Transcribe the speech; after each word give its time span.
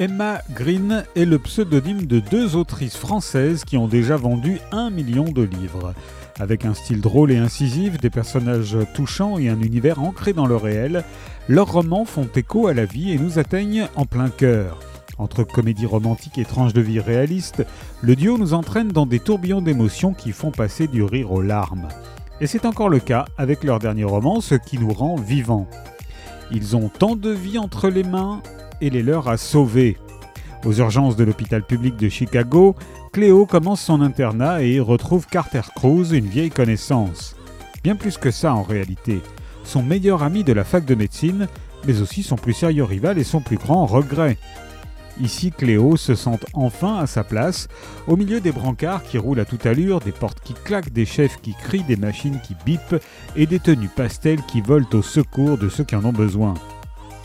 Emma 0.00 0.42
Green 0.54 1.04
est 1.16 1.24
le 1.24 1.40
pseudonyme 1.40 2.06
de 2.06 2.20
deux 2.20 2.54
autrices 2.54 2.96
françaises 2.96 3.64
qui 3.64 3.76
ont 3.76 3.88
déjà 3.88 4.16
vendu 4.16 4.60
un 4.70 4.90
million 4.90 5.24
de 5.24 5.42
livres. 5.42 5.92
Avec 6.38 6.64
un 6.64 6.72
style 6.72 7.00
drôle 7.00 7.32
et 7.32 7.36
incisif, 7.36 7.98
des 7.98 8.08
personnages 8.08 8.78
touchants 8.94 9.38
et 9.38 9.48
un 9.48 9.60
univers 9.60 10.00
ancré 10.00 10.32
dans 10.32 10.46
le 10.46 10.54
réel, 10.54 11.02
leurs 11.48 11.72
romans 11.72 12.04
font 12.04 12.28
écho 12.36 12.68
à 12.68 12.74
la 12.74 12.84
vie 12.84 13.10
et 13.10 13.18
nous 13.18 13.40
atteignent 13.40 13.88
en 13.96 14.06
plein 14.06 14.30
cœur. 14.30 14.78
Entre 15.18 15.42
comédie 15.42 15.86
romantique 15.86 16.38
et 16.38 16.44
tranche 16.44 16.72
de 16.72 16.80
vie 16.80 17.00
réaliste, 17.00 17.66
le 18.00 18.14
duo 18.14 18.38
nous 18.38 18.54
entraîne 18.54 18.92
dans 18.92 19.06
des 19.06 19.18
tourbillons 19.18 19.62
d'émotions 19.62 20.14
qui 20.14 20.30
font 20.30 20.52
passer 20.52 20.86
du 20.86 21.02
rire 21.02 21.32
aux 21.32 21.42
larmes. 21.42 21.88
Et 22.40 22.46
c'est 22.46 22.66
encore 22.66 22.88
le 22.88 23.00
cas 23.00 23.24
avec 23.36 23.64
leur 23.64 23.80
dernier 23.80 24.04
roman, 24.04 24.40
ce 24.40 24.54
qui 24.54 24.78
nous 24.78 24.92
rend 24.92 25.16
vivants. 25.16 25.66
Ils 26.52 26.76
ont 26.76 26.88
tant 26.88 27.16
de 27.16 27.30
vie 27.30 27.58
entre 27.58 27.88
les 27.88 28.04
mains 28.04 28.42
et 28.80 28.90
les 28.90 29.02
leurs 29.02 29.28
à 29.28 29.36
sauver. 29.36 29.96
Aux 30.64 30.72
urgences 30.72 31.16
de 31.16 31.24
l'hôpital 31.24 31.62
public 31.62 31.96
de 31.96 32.08
Chicago, 32.08 32.74
Cléo 33.12 33.46
commence 33.46 33.80
son 33.80 34.00
internat 34.00 34.62
et 34.62 34.80
retrouve 34.80 35.26
Carter 35.26 35.62
Cruz, 35.74 36.12
une 36.12 36.26
vieille 36.26 36.50
connaissance. 36.50 37.36
Bien 37.84 37.96
plus 37.96 38.18
que 38.18 38.30
ça 38.30 38.54
en 38.54 38.62
réalité. 38.62 39.20
Son 39.64 39.82
meilleur 39.82 40.22
ami 40.22 40.44
de 40.44 40.52
la 40.52 40.64
fac 40.64 40.84
de 40.84 40.94
médecine, 40.94 41.46
mais 41.86 42.00
aussi 42.00 42.22
son 42.22 42.36
plus 42.36 42.54
sérieux 42.54 42.84
rival 42.84 43.18
et 43.18 43.24
son 43.24 43.40
plus 43.40 43.56
grand 43.56 43.86
regret. 43.86 44.36
Ici, 45.20 45.50
Cléo 45.50 45.96
se 45.96 46.14
sent 46.14 46.38
enfin 46.54 46.96
à 46.98 47.06
sa 47.06 47.24
place, 47.24 47.68
au 48.06 48.16
milieu 48.16 48.40
des 48.40 48.52
brancards 48.52 49.02
qui 49.02 49.18
roulent 49.18 49.40
à 49.40 49.44
toute 49.44 49.66
allure, 49.66 50.00
des 50.00 50.12
portes 50.12 50.40
qui 50.40 50.54
claquent, 50.54 50.92
des 50.92 51.06
chefs 51.06 51.40
qui 51.40 51.54
crient, 51.54 51.82
des 51.82 51.96
machines 51.96 52.40
qui 52.40 52.54
bipent 52.64 53.02
et 53.34 53.46
des 53.46 53.58
tenues 53.58 53.90
pastels 53.94 54.42
qui 54.42 54.60
volent 54.60 54.86
au 54.92 55.02
secours 55.02 55.58
de 55.58 55.68
ceux 55.68 55.84
qui 55.84 55.96
en 55.96 56.04
ont 56.04 56.12
besoin. 56.12 56.54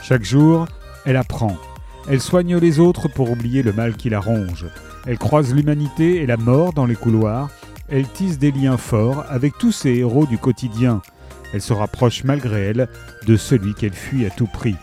Chaque 0.01 0.23
jour, 0.23 0.67
elle 1.05 1.17
apprend. 1.17 1.57
Elle 2.07 2.21
soigne 2.21 2.57
les 2.57 2.79
autres 2.79 3.07
pour 3.07 3.31
oublier 3.31 3.63
le 3.63 3.73
mal 3.73 3.95
qui 3.95 4.09
la 4.09 4.19
ronge. 4.19 4.65
Elle 5.05 5.17
croise 5.17 5.53
l'humanité 5.53 6.21
et 6.21 6.25
la 6.25 6.37
mort 6.37 6.73
dans 6.73 6.85
les 6.85 6.95
couloirs. 6.95 7.49
Elle 7.89 8.07
tisse 8.07 8.39
des 8.39 8.51
liens 8.51 8.77
forts 8.77 9.25
avec 9.29 9.57
tous 9.57 9.71
ces 9.71 9.91
héros 9.91 10.25
du 10.25 10.37
quotidien. 10.37 11.01
Elle 11.53 11.61
se 11.61 11.73
rapproche 11.73 12.23
malgré 12.23 12.61
elle 12.61 12.89
de 13.27 13.37
celui 13.37 13.73
qu'elle 13.73 13.93
fuit 13.93 14.25
à 14.25 14.29
tout 14.29 14.47
prix. 14.47 14.75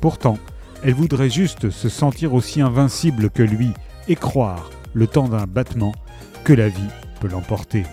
Pourtant, 0.00 0.38
elle 0.84 0.94
voudrait 0.94 1.30
juste 1.30 1.70
se 1.70 1.88
sentir 1.88 2.34
aussi 2.34 2.60
invincible 2.60 3.30
que 3.30 3.42
lui 3.42 3.70
et 4.08 4.16
croire, 4.16 4.70
le 4.94 5.06
temps 5.06 5.28
d'un 5.28 5.46
battement, 5.46 5.94
que 6.44 6.52
la 6.52 6.68
vie 6.68 6.88
peut 7.20 7.28
l'emporter. 7.28 7.84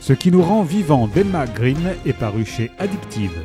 Ce 0.00 0.12
qui 0.12 0.30
nous 0.30 0.42
rend 0.42 0.62
vivants 0.62 1.08
d'Emma 1.08 1.46
Green 1.46 1.94
est 2.06 2.12
paru 2.12 2.44
chez 2.44 2.70
Addictive. 2.78 3.38